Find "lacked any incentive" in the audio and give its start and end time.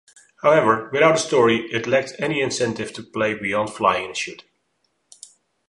1.85-2.91